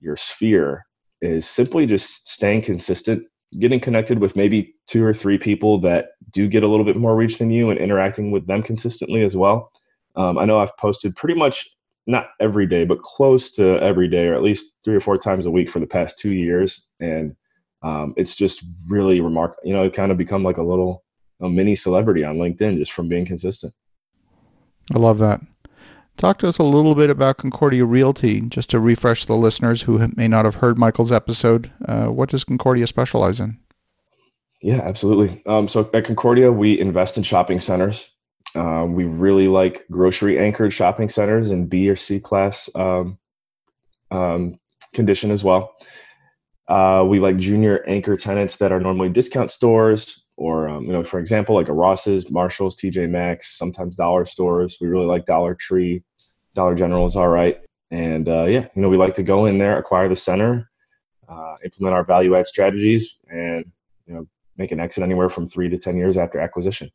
your 0.00 0.16
sphere, 0.16 0.86
is 1.20 1.46
simply 1.46 1.86
just 1.86 2.28
staying 2.28 2.62
consistent 2.62 3.24
getting 3.58 3.80
connected 3.80 4.18
with 4.18 4.36
maybe 4.36 4.74
two 4.86 5.02
or 5.02 5.14
three 5.14 5.38
people 5.38 5.80
that 5.80 6.10
do 6.30 6.48
get 6.48 6.62
a 6.62 6.68
little 6.68 6.84
bit 6.84 6.96
more 6.96 7.16
reach 7.16 7.38
than 7.38 7.50
you 7.50 7.70
and 7.70 7.78
interacting 7.78 8.30
with 8.30 8.46
them 8.46 8.62
consistently 8.62 9.22
as 9.22 9.36
well. 9.36 9.70
Um, 10.18 10.36
I 10.36 10.44
know 10.44 10.58
I've 10.58 10.76
posted 10.76 11.16
pretty 11.16 11.38
much 11.38 11.66
not 12.06 12.30
every 12.40 12.66
day, 12.66 12.84
but 12.84 13.02
close 13.02 13.50
to 13.52 13.80
every 13.80 14.08
day, 14.08 14.26
or 14.26 14.34
at 14.34 14.42
least 14.42 14.66
three 14.84 14.96
or 14.96 15.00
four 15.00 15.16
times 15.16 15.46
a 15.46 15.50
week 15.50 15.70
for 15.70 15.78
the 15.78 15.86
past 15.86 16.18
two 16.18 16.32
years. 16.32 16.86
And 17.00 17.36
um, 17.82 18.14
it's 18.16 18.34
just 18.34 18.64
really 18.88 19.20
remarkable. 19.20 19.62
You 19.64 19.74
know, 19.74 19.84
it 19.84 19.94
kind 19.94 20.10
of 20.10 20.18
become 20.18 20.42
like 20.42 20.56
a 20.56 20.62
little 20.62 21.04
a 21.40 21.48
mini 21.48 21.76
celebrity 21.76 22.24
on 22.24 22.36
LinkedIn 22.36 22.78
just 22.78 22.90
from 22.90 23.08
being 23.08 23.24
consistent. 23.24 23.72
I 24.92 24.98
love 24.98 25.18
that. 25.18 25.40
Talk 26.16 26.38
to 26.38 26.48
us 26.48 26.58
a 26.58 26.64
little 26.64 26.96
bit 26.96 27.10
about 27.10 27.36
Concordia 27.36 27.84
Realty, 27.84 28.40
just 28.40 28.70
to 28.70 28.80
refresh 28.80 29.24
the 29.24 29.36
listeners 29.36 29.82
who 29.82 30.04
may 30.16 30.26
not 30.26 30.46
have 30.46 30.56
heard 30.56 30.76
Michael's 30.76 31.12
episode. 31.12 31.70
Uh, 31.86 32.06
what 32.06 32.30
does 32.30 32.42
Concordia 32.42 32.88
specialize 32.88 33.38
in? 33.38 33.56
Yeah, 34.60 34.80
absolutely. 34.82 35.40
Um, 35.46 35.68
so 35.68 35.88
at 35.94 36.04
Concordia, 36.04 36.50
we 36.50 36.80
invest 36.80 37.16
in 37.16 37.22
shopping 37.22 37.60
centers. 37.60 38.10
Uh, 38.54 38.86
we 38.88 39.04
really 39.04 39.48
like 39.48 39.84
grocery 39.90 40.38
anchored 40.38 40.72
shopping 40.72 41.08
centers 41.08 41.50
in 41.50 41.66
B 41.66 41.88
or 41.90 41.96
C 41.96 42.18
class 42.18 42.68
um, 42.74 43.18
um, 44.10 44.58
condition 44.94 45.30
as 45.30 45.44
well. 45.44 45.74
Uh, 46.66 47.04
we 47.06 47.18
like 47.18 47.38
junior 47.38 47.82
anchor 47.86 48.16
tenants 48.16 48.56
that 48.58 48.72
are 48.72 48.80
normally 48.80 49.08
discount 49.08 49.50
stores, 49.50 50.24
or 50.36 50.68
um, 50.68 50.84
you 50.84 50.92
know, 50.92 51.02
for 51.02 51.18
example, 51.18 51.54
like 51.54 51.68
a 51.68 51.72
Ross's, 51.72 52.30
Marshalls, 52.30 52.76
TJ 52.76 53.08
Maxx, 53.08 53.56
sometimes 53.56 53.94
dollar 53.94 54.26
stores. 54.26 54.76
We 54.80 54.88
really 54.88 55.06
like 55.06 55.24
Dollar 55.24 55.54
Tree, 55.54 56.02
Dollar 56.54 56.74
General 56.74 57.06
is 57.06 57.16
all 57.16 57.28
right. 57.28 57.58
And 57.90 58.28
uh, 58.28 58.44
yeah, 58.44 58.66
you 58.74 58.82
know, 58.82 58.88
we 58.88 58.98
like 58.98 59.14
to 59.14 59.22
go 59.22 59.46
in 59.46 59.58
there, 59.58 59.78
acquire 59.78 60.08
the 60.10 60.16
center, 60.16 60.70
uh, 61.26 61.56
implement 61.64 61.94
our 61.94 62.04
value 62.04 62.36
add 62.36 62.46
strategies, 62.46 63.18
and 63.30 63.64
you 64.06 64.14
know, 64.14 64.26
make 64.58 64.70
an 64.70 64.80
exit 64.80 65.02
anywhere 65.02 65.30
from 65.30 65.48
three 65.48 65.70
to 65.70 65.78
ten 65.78 65.96
years 65.96 66.18
after 66.18 66.38
acquisition. 66.38 66.90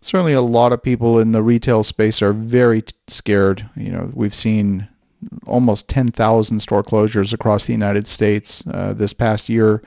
Certainly, 0.00 0.34
a 0.34 0.40
lot 0.40 0.72
of 0.72 0.82
people 0.82 1.18
in 1.18 1.32
the 1.32 1.42
retail 1.42 1.82
space 1.82 2.22
are 2.22 2.32
very 2.32 2.84
scared. 3.08 3.68
You 3.76 3.90
know, 3.90 4.10
we've 4.14 4.34
seen 4.34 4.88
almost 5.46 5.88
10,000 5.88 6.60
store 6.60 6.82
closures 6.82 7.32
across 7.32 7.66
the 7.66 7.72
United 7.72 8.06
States 8.06 8.62
uh, 8.70 8.92
this 8.92 9.12
past 9.12 9.48
year, 9.48 9.82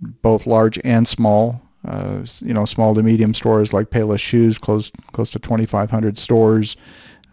both 0.00 0.46
large 0.46 0.78
and 0.84 1.08
small. 1.08 1.62
Uh, 1.82 2.26
you 2.40 2.52
know, 2.52 2.66
small 2.66 2.94
to 2.94 3.02
medium 3.02 3.32
stores 3.32 3.72
like 3.72 3.88
Payless 3.88 4.20
Shoes 4.20 4.58
closed 4.58 4.94
close 5.12 5.30
to 5.30 5.38
2,500 5.38 6.18
stores. 6.18 6.76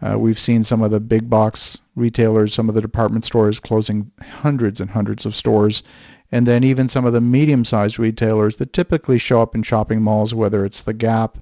Uh, 0.00 0.18
we've 0.18 0.38
seen 0.38 0.64
some 0.64 0.82
of 0.82 0.90
the 0.90 1.00
big 1.00 1.28
box 1.28 1.76
retailers, 1.94 2.54
some 2.54 2.68
of 2.68 2.74
the 2.74 2.80
department 2.80 3.26
stores 3.26 3.60
closing 3.60 4.10
hundreds 4.22 4.80
and 4.80 4.90
hundreds 4.90 5.26
of 5.26 5.36
stores. 5.36 5.82
And 6.30 6.46
then 6.46 6.62
even 6.62 6.88
some 6.88 7.04
of 7.04 7.12
the 7.12 7.20
medium 7.20 7.64
sized 7.64 7.98
retailers 7.98 8.56
that 8.56 8.72
typically 8.72 9.18
show 9.18 9.40
up 9.40 9.54
in 9.54 9.62
shopping 9.62 10.02
malls, 10.02 10.34
whether 10.34 10.64
it's 10.64 10.82
the 10.82 10.92
Gap, 10.92 11.38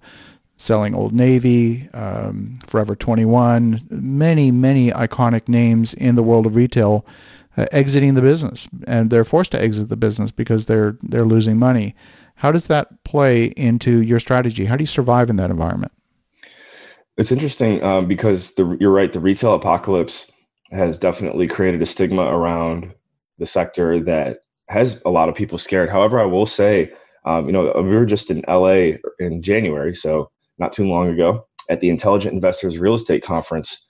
selling 0.56 0.94
Old 0.94 1.12
Navy, 1.12 1.88
um, 1.92 2.58
Forever 2.66 2.96
21, 2.96 3.82
many, 3.90 4.50
many 4.50 4.90
iconic 4.90 5.48
names 5.48 5.94
in 5.94 6.14
the 6.14 6.22
world 6.22 6.46
of 6.46 6.56
retail 6.56 7.06
uh, 7.56 7.66
exiting 7.72 8.14
the 8.14 8.22
business. 8.22 8.68
And 8.86 9.10
they're 9.10 9.24
forced 9.24 9.52
to 9.52 9.60
exit 9.60 9.88
the 9.88 9.96
business 9.96 10.30
because 10.30 10.66
they're, 10.66 10.96
they're 11.02 11.24
losing 11.24 11.58
money. 11.58 11.94
How 12.36 12.52
does 12.52 12.66
that 12.66 13.02
play 13.04 13.46
into 13.56 14.02
your 14.02 14.20
strategy? 14.20 14.66
How 14.66 14.76
do 14.76 14.82
you 14.82 14.86
survive 14.88 15.30
in 15.30 15.36
that 15.36 15.50
environment? 15.50 15.92
It's 17.16 17.32
interesting 17.32 17.82
um, 17.82 18.06
because 18.06 18.54
the, 18.54 18.76
you're 18.78 18.90
right. 18.90 19.12
The 19.12 19.20
retail 19.20 19.54
apocalypse 19.54 20.30
has 20.70 20.98
definitely 20.98 21.46
created 21.46 21.80
a 21.80 21.86
stigma 21.86 22.22
around 22.22 22.92
the 23.38 23.46
sector 23.46 24.00
that 24.00 24.40
has 24.68 25.00
a 25.06 25.10
lot 25.10 25.28
of 25.28 25.34
people 25.34 25.58
scared. 25.58 25.88
However, 25.90 26.20
I 26.20 26.24
will 26.24 26.46
say, 26.46 26.92
um, 27.24 27.46
you 27.46 27.52
know, 27.52 27.72
we 27.76 27.94
were 27.94 28.06
just 28.06 28.30
in 28.30 28.44
LA 28.48 28.98
in 29.18 29.42
January, 29.42 29.94
so 29.94 30.30
not 30.58 30.72
too 30.72 30.86
long 30.86 31.08
ago 31.08 31.46
at 31.68 31.80
the 31.80 31.88
Intelligent 31.88 32.34
Investors 32.34 32.78
Real 32.78 32.94
Estate 32.94 33.22
Conference, 33.22 33.84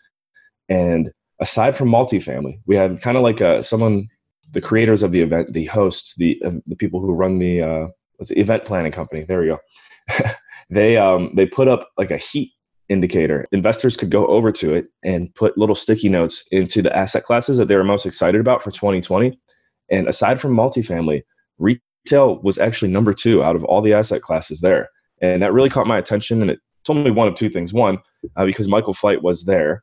and 0.69 1.13
aside 1.41 1.77
from 1.77 1.89
multifamily, 1.89 2.61
we 2.67 2.77
had 2.77 3.01
kind 3.01 3.17
of 3.17 3.23
like 3.23 3.41
a 3.41 3.63
someone 3.63 4.09
the 4.53 4.61
creators 4.61 5.03
of 5.03 5.13
the 5.13 5.21
event, 5.21 5.53
the 5.53 5.67
hosts, 5.67 6.15
the 6.17 6.41
uh, 6.45 6.53
the 6.67 6.77
people 6.77 7.01
who 7.01 7.13
run 7.13 7.39
the 7.39 7.63
uh, 7.63 7.87
what's 8.17 8.31
the 8.31 8.39
event 8.39 8.65
planning 8.65 8.93
company. 8.93 9.25
There 9.25 9.41
we 9.41 9.47
go. 9.47 9.59
they 10.71 10.97
um, 10.97 11.33
they 11.35 11.47
put 11.47 11.69
up 11.69 11.91
like 11.99 12.11
a 12.11 12.17
heat 12.17 12.53
indicator. 12.89 13.47
Investors 13.53 13.97
could 13.97 14.11
go 14.11 14.27
over 14.27 14.53
to 14.53 14.75
it 14.75 14.87
and 15.03 15.35
put 15.35 15.59
little 15.59 15.75
sticky 15.75 16.09
notes 16.09 16.45
into 16.53 16.83
the 16.83 16.97
asset 16.97 17.25
classes 17.25 17.59
that 17.59 17.69
they 17.69 17.77
were 17.77 17.85
most 17.85 18.07
excited 18.07 18.41
about 18.41 18.63
for 18.63 18.71
2020. 18.71 19.39
And 19.91 20.09
aside 20.09 20.41
from 20.41 20.55
multifamily, 20.55 21.23
retail 21.59 22.41
was 22.43 22.59
actually 22.59 22.91
number 22.91 23.13
two 23.13 23.43
out 23.43 23.57
of 23.57 23.65
all 23.65 23.83
the 23.83 23.93
asset 23.93 24.23
classes 24.23 24.61
there. 24.61 24.89
And 25.21 25.43
that 25.43 25.53
really 25.53 25.71
caught 25.71 25.87
my 25.87 25.99
attention. 25.99 26.43
And 26.43 26.51
it 26.51 26.61
told 26.85 26.99
me 26.99 27.11
one 27.11 27.29
of 27.29 27.35
two 27.35 27.49
things. 27.49 27.73
One, 27.73 27.99
uh, 28.37 28.45
because 28.45 28.69
Michael 28.69 28.95
Flight 28.95 29.23
was 29.23 29.45
there. 29.45 29.83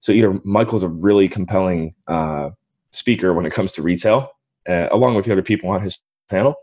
So 0.00 0.12
either 0.12 0.40
Michael's 0.44 0.82
a 0.82 0.88
really 0.88 1.28
compelling 1.28 1.94
uh, 2.06 2.50
speaker 2.92 3.34
when 3.34 3.46
it 3.46 3.52
comes 3.52 3.72
to 3.72 3.82
retail, 3.82 4.30
uh, 4.68 4.88
along 4.90 5.14
with 5.14 5.26
the 5.26 5.32
other 5.32 5.42
people 5.42 5.70
on 5.70 5.82
his 5.82 5.98
panel. 6.28 6.54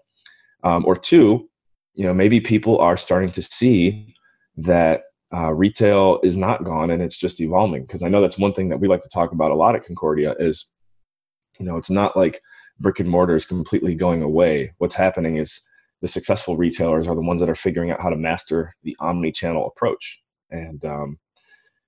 Um, 0.64 0.86
or 0.86 0.96
two, 0.96 1.50
you 1.94 2.04
know, 2.04 2.14
maybe 2.14 2.40
people 2.40 2.80
are 2.80 2.98
starting 2.98 3.32
to 3.32 3.42
see 3.42 4.16
that 4.58 5.04
uh, 5.34 5.54
retail 5.54 6.20
is 6.24 6.36
not 6.36 6.64
gone 6.64 6.90
and 6.90 7.02
it's 7.02 7.18
just 7.18 7.40
evolving. 7.40 7.84
Because 7.84 8.02
I 8.02 8.10
know 8.10 8.22
that's 8.22 8.40
one 8.40 8.54
thing 8.54 8.70
that 8.70 8.80
we 8.80 8.88
like 8.88 9.02
to 9.02 9.10
talk 9.10 9.32
about 9.32 9.52
a 9.52 9.56
lot 9.56 9.76
at 9.76 9.84
Concordia 9.84 10.36
is, 10.40 10.72
you 11.60 11.66
know, 11.66 11.78
it's 11.78 11.90
not 11.90 12.18
like 12.18 12.42
brick 12.80 13.00
and 13.00 13.10
mortar 13.10 13.36
is 13.36 13.46
completely 13.46 13.96
going 13.96 14.22
away. 14.22 14.74
What's 14.78 14.96
happening 14.96 15.38
is 15.38 15.62
the 16.02 16.08
successful 16.08 16.58
retailers 16.58 17.08
are 17.08 17.16
the 17.16 17.22
ones 17.22 17.40
that 17.42 17.50
are 17.50 17.56
figuring 17.56 17.92
out 17.92 18.02
how 18.02 18.10
to 18.10 18.16
master 18.16 18.76
the 18.84 18.96
omni-channel 19.00 19.66
approach. 19.66 20.22
And 20.52 20.84
um, 20.86 21.20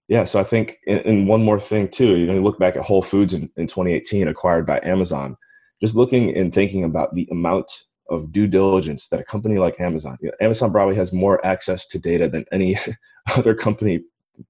yeah, 0.08 0.24
so 0.24 0.40
I 0.40 0.44
think, 0.44 0.80
and, 0.88 1.28
one 1.28 1.44
more 1.44 1.60
thing 1.60 1.88
too, 1.88 2.18
you 2.18 2.26
know, 2.26 2.34
you 2.34 2.44
look 2.44 2.60
back 2.60 2.76
at 2.76 2.82
Whole 2.82 3.04
Foods 3.04 3.34
in, 3.34 3.50
in 3.58 3.68
2018, 3.68 4.28
acquired 4.28 4.66
by 4.66 4.80
Amazon, 4.84 5.38
just 5.82 5.96
looking 5.96 6.36
and 6.36 6.54
thinking 6.54 6.84
about 6.84 7.14
the 7.14 7.28
amount 7.32 7.72
of 8.10 8.32
due 8.32 8.48
diligence 8.48 9.08
that 9.10 9.20
a 9.20 9.24
company 9.24 9.60
like 9.60 9.80
Amazon, 9.80 10.18
you 10.20 10.30
know, 10.30 10.36
Amazon 10.42 10.72
probably 10.72 10.96
has 10.96 11.14
more 11.14 11.46
access 11.46 11.86
to 11.88 12.00
data 12.00 12.28
than 12.28 12.44
any 12.52 12.76
other 13.38 13.54
company 13.54 14.02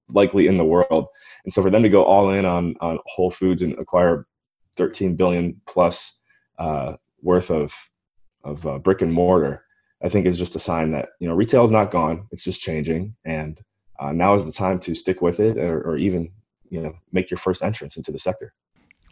likely 0.08 0.46
in 0.46 0.56
the 0.56 0.64
world. 0.64 1.08
And 1.44 1.52
so 1.52 1.62
for 1.62 1.70
them 1.70 1.82
to 1.82 1.88
go 1.88 2.04
all 2.04 2.30
in 2.30 2.46
on, 2.46 2.74
on 2.80 2.98
Whole 3.04 3.30
Foods 3.30 3.60
and 3.60 3.78
acquire 3.78 4.26
13 4.76 5.16
billion 5.16 5.60
plus 5.66 6.20
uh, 6.58 6.94
worth 7.22 7.50
of, 7.50 7.74
of 8.44 8.66
uh, 8.66 8.78
brick 8.78 9.02
and 9.02 9.12
mortar, 9.12 9.64
I 10.02 10.08
think 10.08 10.26
is 10.26 10.38
just 10.38 10.56
a 10.56 10.60
sign 10.60 10.92
that, 10.92 11.10
you 11.18 11.28
know, 11.28 11.34
retail 11.34 11.64
is 11.64 11.70
not 11.70 11.90
gone. 11.90 12.26
It's 12.30 12.44
just 12.44 12.60
changing. 12.60 13.14
And 13.24 13.60
uh, 14.00 14.12
now 14.12 14.34
is 14.34 14.44
the 14.44 14.52
time 14.52 14.80
to 14.80 14.94
stick 14.94 15.20
with 15.20 15.38
it 15.38 15.58
or, 15.58 15.82
or 15.82 15.96
even 15.96 16.32
you 16.70 16.80
know 16.80 16.94
make 17.12 17.30
your 17.30 17.38
first 17.38 17.62
entrance 17.62 17.96
into 17.96 18.10
the 18.10 18.18
sector 18.18 18.54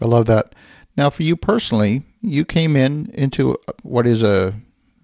i 0.00 0.04
love 0.06 0.26
that 0.26 0.54
now 0.96 1.10
for 1.10 1.22
you 1.22 1.36
personally 1.36 2.02
you 2.22 2.44
came 2.44 2.74
in 2.74 3.10
into 3.12 3.56
what 3.82 4.06
is 4.06 4.22
a 4.22 4.54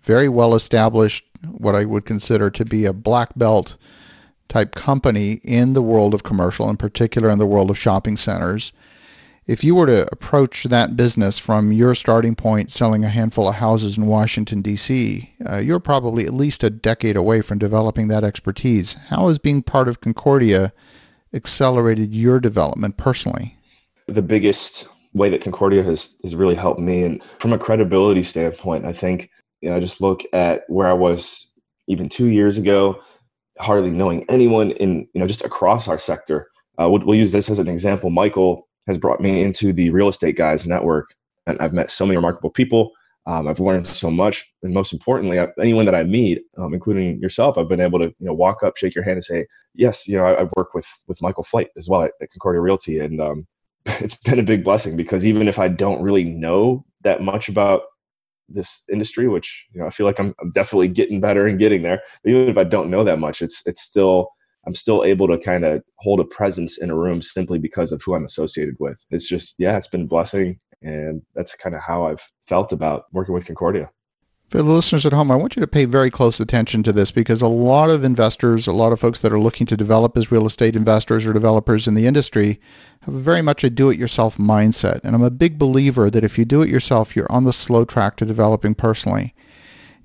very 0.01 0.29
well 0.29 0.55
established 0.55 1.25
what 1.51 1.75
i 1.75 1.85
would 1.85 2.07
consider 2.07 2.51
to 2.51 2.65
be 2.65 2.85
a 2.85 2.93
black 2.93 3.31
belt 3.37 3.77
type 4.49 4.75
company 4.75 5.41
in 5.43 5.73
the 5.73 5.83
world 5.83 6.15
of 6.15 6.23
commercial 6.23 6.71
in 6.71 6.77
particular 6.77 7.29
in 7.29 7.39
the 7.39 7.47
world 7.47 7.71
of 7.71 7.79
shopping 7.79 8.17
centers 8.17 8.73
if 9.47 9.63
you 9.63 9.75
were 9.75 9.87
to 9.87 10.11
approach 10.11 10.65
that 10.65 10.97
business 10.97 11.39
from 11.39 11.73
your 11.73 11.95
starting 11.95 12.35
point 12.35 12.73
selling 12.73 13.05
a 13.05 13.11
handful 13.11 13.49
of 13.49 13.57
houses 13.57 13.99
in 13.99 14.07
Washington, 14.07 14.63
D.C., 14.63 15.35
uh, 15.49 15.57
you're 15.59 15.81
probably 15.81 16.25
at 16.25 16.33
least 16.33 16.65
a 16.65 16.71
decade 16.71 17.17
away 17.17 17.43
from 17.43 17.59
developing 17.59 18.09
that 18.09 18.25
expertise. 18.25 18.95
How 19.09 19.29
has 19.29 19.39
being 19.39 19.63
part 19.63 19.89
of 19.89 20.01
Concordia 20.01 20.73
accelerated 21.35 22.15
your 22.15 22.41
development 22.41 22.97
personally? 22.97 23.59
The 24.07 24.23
biggest 24.23 24.89
way 25.13 25.29
that 25.31 25.43
Concordia 25.43 25.83
has, 25.83 26.17
has 26.23 26.35
really 26.35 26.55
helped 26.55 26.81
me, 26.81 27.03
and 27.03 27.23
from 27.39 27.53
a 27.53 27.59
credibility 27.59 28.23
standpoint, 28.23 28.85
I 28.85 28.93
think 28.93 29.31
you 29.61 29.71
know, 29.71 29.77
I 29.77 29.81
just 29.81 30.01
look 30.01 30.23
at 30.33 30.63
where 30.69 30.89
I 30.89 30.93
was 30.93 31.51
even 31.87 32.09
two 32.09 32.27
years 32.27 32.59
ago, 32.59 33.01
hardly 33.59 33.91
knowing 33.91 34.25
anyone 34.29 34.73
in, 34.73 35.09
you 35.13 35.21
know, 35.21 35.27
just 35.27 35.45
across 35.45 35.89
our 35.89 35.99
sector. 35.99 36.49
Uh, 36.79 36.89
we'll, 36.89 37.05
we'll 37.05 37.19
use 37.19 37.33
this 37.33 37.49
as 37.49 37.59
an 37.59 37.69
example. 37.69 38.11
Michael 38.11 38.69
has 38.87 38.99
brought 38.99 39.21
me 39.21 39.43
into 39.43 39.73
the 39.73 39.91
real 39.91 40.09
estate 40.09 40.37
guys 40.37 40.67
network 40.67 41.15
and 41.47 41.59
i've 41.61 41.73
met 41.73 41.91
so 41.91 42.05
many 42.07 42.17
remarkable 42.17 42.51
people. 42.51 42.93
Um, 43.27 43.49
i've 43.49 43.61
learned 43.61 43.87
so 43.87 44.11
much 44.11 44.53
and 44.63 44.75
most 44.75 44.93
importantly 44.93 45.39
anyone 45.59 45.87
that 45.87 45.95
i 45.95 46.03
meet 46.03 46.43
um, 46.59 46.75
including 46.75 47.19
yourself 47.21 47.57
i've 47.57 47.69
been 47.69 47.81
able 47.81 47.99
to 47.99 48.07
you 48.07 48.27
know 48.27 48.35
walk 48.35 48.63
up 48.63 48.77
shake 48.77 48.95
your 48.95 49.05
hand 49.05 49.17
and 49.17 49.25
say 49.25 49.47
yes 49.75 50.07
you 50.07 50.19
know 50.19 50.27
i, 50.27 50.43
I 50.43 50.49
work 50.57 50.75
with 50.75 50.87
with 51.07 51.23
michael 51.23 51.43
flight 51.45 51.69
as 51.77 51.89
well 51.89 52.03
at, 52.03 52.13
at 52.21 52.31
concordia 52.31 52.61
realty. 52.61 52.99
And 52.99 53.21
um, 53.21 53.47
it's 53.87 54.17
been 54.17 54.39
a 54.39 54.43
big 54.43 54.65
blessing 54.65 54.97
because 54.97 55.25
even 55.25 55.49
if 55.49 55.59
i 55.59 55.69
don't 55.69 56.03
really 56.03 56.25
know 56.25 56.85
that 57.03 57.23
much 57.23 57.49
about 57.49 57.83
this 58.49 58.85
industry 58.91 59.29
which 59.29 59.67
you 59.73 59.81
know 59.81 59.87
i 59.87 59.91
feel 59.91 60.07
like 60.07 60.19
i'm, 60.19 60.35
I'm 60.41 60.51
definitely 60.53 60.89
getting 60.89 61.21
better 61.21 61.47
and 61.47 61.59
getting 61.59 61.83
there 61.83 62.03
even 62.27 62.49
if 62.49 62.59
i 62.59 62.65
don't 62.65 62.91
know 62.91 63.05
that 63.05 63.19
much 63.19 63.41
it's 63.41 63.63
it's 63.67 63.83
still 63.83 64.31
I'm 64.67 64.75
still 64.75 65.05
able 65.05 65.29
to 65.29 65.39
kind 65.39 65.65
of 65.65 65.83
hold 65.99 66.21
a 66.21 66.25
presence 66.25 66.79
in 66.79 66.91
a 66.91 66.97
room 66.97 67.23
simply 67.23 67.59
because 67.59 67.93
of 67.93 68.03
who 68.03 68.15
I'm 68.15 68.25
associated 68.25 68.77
with. 68.79 69.05
It's 69.11 69.29
just, 69.29 69.55
yeah, 69.59 69.77
it's 69.77 69.89
been 69.89 70.03
a 70.03 70.07
blessing. 70.07 70.59
And 70.83 71.23
that's 71.35 71.55
kind 71.57 71.75
of 71.75 71.83
how 71.83 72.07
I've 72.07 72.27
felt 72.47 72.73
about 72.73 73.05
working 73.13 73.35
with 73.35 73.47
Concordia. 73.47 73.91
For 74.51 74.59
the 74.59 74.65
listeners 74.65 75.07
at 75.07 75.13
home, 75.13 75.31
I 75.31 75.37
want 75.37 75.57
you 75.57 75.61
to 75.61 75.67
pay 75.67 75.85
very 75.87 76.11
close 76.11 76.39
attention 76.39 76.83
to 76.85 76.93
this 76.93 77.11
because 77.11 77.41
a 77.43 77.49
lot 77.49 77.91
of 77.91 78.05
investors, 78.05 78.67
a 78.67 78.73
lot 78.73 78.93
of 78.93 79.01
folks 79.01 79.21
that 79.23 79.33
are 79.33 79.41
looking 79.41 79.67
to 79.67 79.77
develop 79.77 80.17
as 80.17 80.31
real 80.31 80.47
estate 80.47 80.77
investors 80.77 81.25
or 81.25 81.33
developers 81.33 81.89
in 81.89 81.95
the 81.95 82.07
industry 82.07 82.61
have 83.01 83.15
very 83.15 83.43
much 83.43 83.65
a 83.65 83.71
do 83.71 83.91
it 83.91 83.99
yourself 83.99 84.37
mindset. 84.37 85.01
And 85.03 85.17
I'm 85.17 85.23
a 85.23 85.31
big 85.31 85.59
believer 85.59 86.11
that 86.11 86.23
if 86.23 86.39
you 86.39 86.45
do 86.45 86.61
it 86.63 86.69
yourself, 86.69 87.17
you're 87.17 87.33
on 87.33 87.45
the 87.45 87.53
slow 87.53 87.85
track 87.85 88.17
to 88.19 88.27
developing 88.27 88.75
personally. 88.75 89.35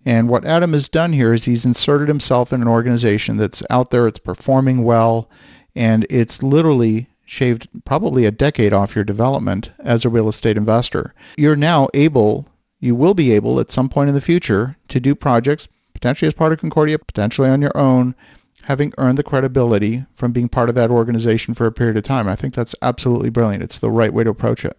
And 0.09 0.27
what 0.27 0.43
Adam 0.43 0.73
has 0.73 0.89
done 0.89 1.13
here 1.13 1.35
is 1.35 1.45
he's 1.45 1.67
inserted 1.67 2.07
himself 2.07 2.51
in 2.51 2.63
an 2.63 2.67
organization 2.67 3.37
that's 3.37 3.61
out 3.69 3.91
there, 3.91 4.07
it's 4.07 4.17
performing 4.17 4.83
well, 4.83 5.29
and 5.75 6.07
it's 6.09 6.41
literally 6.41 7.09
shaved 7.25 7.69
probably 7.85 8.25
a 8.25 8.31
decade 8.31 8.73
off 8.73 8.95
your 8.95 9.03
development 9.03 9.69
as 9.77 10.03
a 10.03 10.09
real 10.09 10.27
estate 10.27 10.57
investor. 10.57 11.13
You're 11.37 11.55
now 11.55 11.89
able, 11.93 12.47
you 12.79 12.95
will 12.95 13.13
be 13.13 13.33
able 13.33 13.59
at 13.59 13.69
some 13.69 13.87
point 13.87 14.09
in 14.09 14.15
the 14.15 14.19
future 14.19 14.77
to 14.87 14.99
do 14.99 15.13
projects 15.13 15.67
potentially 15.93 16.27
as 16.27 16.33
part 16.33 16.53
of 16.53 16.59
Concordia, 16.59 16.97
potentially 16.97 17.47
on 17.47 17.61
your 17.61 17.77
own, 17.77 18.15
having 18.63 18.91
earned 18.97 19.19
the 19.19 19.23
credibility 19.23 20.07
from 20.15 20.31
being 20.31 20.49
part 20.49 20.69
of 20.69 20.75
that 20.75 20.89
organization 20.89 21.53
for 21.53 21.67
a 21.67 21.71
period 21.71 21.97
of 21.97 22.03
time. 22.03 22.27
I 22.27 22.35
think 22.35 22.55
that's 22.55 22.73
absolutely 22.81 23.29
brilliant. 23.29 23.61
It's 23.61 23.77
the 23.77 23.91
right 23.91 24.11
way 24.11 24.23
to 24.23 24.31
approach 24.31 24.65
it. 24.65 24.75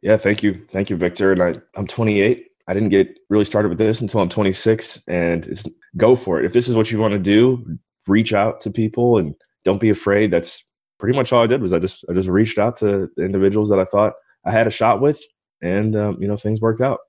Yeah, 0.00 0.16
thank 0.16 0.42
you. 0.42 0.64
Thank 0.70 0.88
you, 0.88 0.96
Victor. 0.96 1.32
And 1.32 1.42
I, 1.42 1.60
I'm 1.76 1.86
28 1.86 2.46
I 2.68 2.74
didn't 2.74 2.90
get 2.90 3.18
really 3.28 3.44
started 3.44 3.68
with 3.68 3.78
this 3.78 4.00
until 4.00 4.20
I'm 4.20 4.28
26 4.28 5.02
and 5.08 5.46
it's 5.46 5.66
go 5.96 6.14
for 6.14 6.38
it. 6.38 6.44
If 6.44 6.52
this 6.52 6.68
is 6.68 6.76
what 6.76 6.90
you 6.90 6.98
want 6.98 7.12
to 7.14 7.18
do, 7.18 7.78
reach 8.06 8.32
out 8.32 8.60
to 8.60 8.70
people 8.70 9.18
and 9.18 9.34
don't 9.64 9.80
be 9.80 9.90
afraid. 9.90 10.30
That's 10.30 10.64
pretty 10.98 11.16
much 11.16 11.32
all 11.32 11.42
I 11.42 11.46
did 11.46 11.60
was 11.60 11.72
I 11.72 11.78
just, 11.78 12.04
I 12.08 12.12
just 12.12 12.28
reached 12.28 12.58
out 12.58 12.76
to 12.78 13.10
the 13.16 13.24
individuals 13.24 13.68
that 13.70 13.78
I 13.78 13.84
thought 13.84 14.14
I 14.44 14.52
had 14.52 14.66
a 14.66 14.70
shot 14.70 15.00
with 15.00 15.20
and, 15.60 15.96
um, 15.96 16.18
you 16.20 16.28
know, 16.28 16.36
things 16.36 16.60
worked 16.60 16.80
out. 16.80 17.00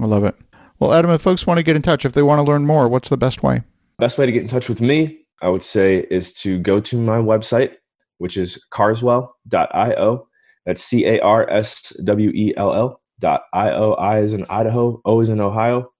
I 0.00 0.06
love 0.06 0.24
it. 0.24 0.36
Well, 0.78 0.92
Adam, 0.92 1.10
if 1.10 1.22
folks 1.22 1.46
want 1.46 1.58
to 1.58 1.64
get 1.64 1.74
in 1.74 1.82
touch, 1.82 2.04
if 2.04 2.12
they 2.12 2.22
want 2.22 2.38
to 2.38 2.44
learn 2.44 2.64
more, 2.64 2.88
what's 2.88 3.08
the 3.08 3.16
best 3.16 3.42
way? 3.42 3.62
Best 3.98 4.16
way 4.16 4.26
to 4.26 4.32
get 4.32 4.42
in 4.42 4.48
touch 4.48 4.68
with 4.68 4.80
me, 4.80 5.26
I 5.42 5.48
would 5.48 5.64
say, 5.64 6.06
is 6.08 6.32
to 6.34 6.58
go 6.60 6.78
to 6.80 6.96
my 6.96 7.18
website, 7.18 7.72
which 8.18 8.36
is 8.36 8.64
carswell.io. 8.70 10.28
That's 10.66 10.84
C 10.84 11.04
A 11.06 11.20
R 11.20 11.50
S 11.50 11.92
W 12.04 12.30
E 12.30 12.54
L 12.56 12.72
L 12.72 13.00
io. 13.24 13.92
I 13.94 14.18
is 14.18 14.32
in 14.32 14.44
Idaho, 14.48 15.00
O 15.04 15.20
is 15.20 15.28
in 15.28 15.40
Ohio. 15.40 15.90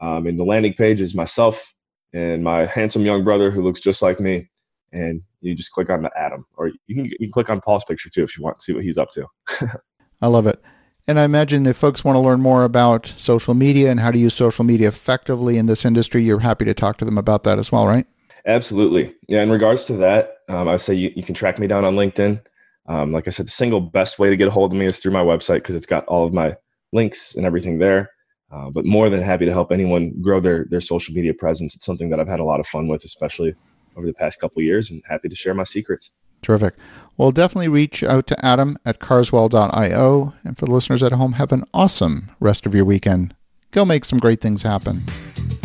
Um, 0.00 0.26
and 0.26 0.38
the 0.38 0.44
landing 0.44 0.74
page 0.74 1.00
is 1.00 1.14
myself 1.14 1.74
and 2.12 2.44
my 2.44 2.66
handsome 2.66 3.02
young 3.02 3.24
brother 3.24 3.50
who 3.50 3.62
looks 3.62 3.80
just 3.80 4.02
like 4.02 4.20
me. 4.20 4.48
And 4.92 5.22
you 5.40 5.54
just 5.54 5.72
click 5.72 5.90
on 5.90 6.02
the 6.02 6.10
Adam, 6.16 6.46
or 6.56 6.68
you 6.86 6.94
can 6.94 7.04
you 7.04 7.18
can 7.18 7.32
click 7.32 7.50
on 7.50 7.60
Paul's 7.60 7.84
picture 7.84 8.08
too 8.08 8.22
if 8.22 8.36
you 8.36 8.42
want 8.42 8.58
to 8.58 8.64
see 8.64 8.72
what 8.72 8.84
he's 8.84 8.98
up 8.98 9.10
to. 9.12 9.26
I 10.22 10.28
love 10.28 10.46
it. 10.46 10.62
And 11.08 11.20
I 11.20 11.24
imagine 11.24 11.66
if 11.66 11.76
folks 11.76 12.02
want 12.02 12.16
to 12.16 12.20
learn 12.20 12.40
more 12.40 12.64
about 12.64 13.12
social 13.16 13.54
media 13.54 13.90
and 13.90 14.00
how 14.00 14.10
to 14.10 14.18
use 14.18 14.34
social 14.34 14.64
media 14.64 14.88
effectively 14.88 15.56
in 15.56 15.66
this 15.66 15.84
industry, 15.84 16.24
you're 16.24 16.40
happy 16.40 16.64
to 16.64 16.74
talk 16.74 16.98
to 16.98 17.04
them 17.04 17.16
about 17.16 17.44
that 17.44 17.58
as 17.58 17.70
well, 17.70 17.86
right? 17.86 18.06
Absolutely. 18.44 19.14
Yeah. 19.28 19.42
In 19.42 19.50
regards 19.50 19.84
to 19.84 19.96
that, 19.98 20.38
um, 20.48 20.68
I 20.68 20.78
say 20.78 20.94
you, 20.94 21.12
you 21.14 21.22
can 21.22 21.34
track 21.34 21.58
me 21.58 21.66
down 21.66 21.84
on 21.84 21.94
LinkedIn. 21.94 22.40
Um, 22.88 23.12
like 23.12 23.26
I 23.28 23.30
said, 23.30 23.46
the 23.46 23.52
single 23.52 23.80
best 23.80 24.18
way 24.18 24.30
to 24.30 24.36
get 24.36 24.48
a 24.48 24.50
hold 24.50 24.72
of 24.72 24.78
me 24.78 24.86
is 24.86 24.98
through 24.98 25.12
my 25.12 25.22
website 25.22 25.56
because 25.56 25.74
it's 25.74 25.86
got 25.86 26.04
all 26.06 26.24
of 26.24 26.32
my 26.32 26.56
links 26.96 27.36
and 27.36 27.46
everything 27.46 27.78
there. 27.78 28.10
Uh, 28.50 28.70
but 28.70 28.84
more 28.84 29.08
than 29.08 29.22
happy 29.22 29.44
to 29.44 29.52
help 29.52 29.70
anyone 29.70 30.12
grow 30.20 30.40
their 30.40 30.66
their 30.70 30.80
social 30.80 31.14
media 31.14 31.34
presence. 31.34 31.74
It's 31.76 31.86
something 31.86 32.10
that 32.10 32.20
I've 32.20 32.28
had 32.28 32.40
a 32.40 32.44
lot 32.44 32.60
of 32.60 32.66
fun 32.66 32.88
with, 32.88 33.04
especially 33.04 33.54
over 33.96 34.06
the 34.06 34.14
past 34.14 34.40
couple 34.40 34.62
years, 34.62 34.90
and 34.90 35.02
happy 35.08 35.28
to 35.28 35.34
share 35.34 35.54
my 35.54 35.64
secrets. 35.64 36.10
Terrific. 36.42 36.74
Well, 37.16 37.32
definitely 37.32 37.68
reach 37.68 38.02
out 38.02 38.26
to 38.28 38.44
Adam 38.44 38.78
at 38.84 39.00
carswell.io. 39.00 40.34
And 40.44 40.58
for 40.58 40.66
the 40.66 40.70
listeners 40.70 41.02
at 41.02 41.12
home, 41.12 41.34
have 41.34 41.50
an 41.50 41.64
awesome 41.72 42.30
rest 42.40 42.66
of 42.66 42.74
your 42.74 42.84
weekend. 42.84 43.34
Go 43.72 43.84
make 43.84 44.04
some 44.04 44.18
great 44.18 44.40
things 44.40 44.62
happen. 44.62 45.02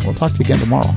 We'll 0.04 0.14
talk 0.14 0.32
to 0.32 0.38
you 0.38 0.44
again 0.44 0.58
tomorrow. 0.58 0.90